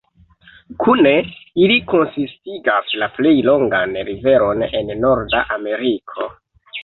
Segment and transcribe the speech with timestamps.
[0.83, 1.11] Kune
[1.65, 6.29] ili konsistigas la plej longan riveron en Norda Ameriko.